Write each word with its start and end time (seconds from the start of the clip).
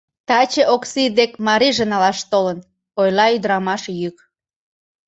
—Таче 0.27 0.63
Окси 0.73 1.03
дек 1.19 1.31
марийже 1.47 1.85
налаш 1.91 2.19
толын,— 2.31 2.59
ойла 3.01 3.25
ӱдырамаш 3.35 3.83
йӱк. 3.99 4.17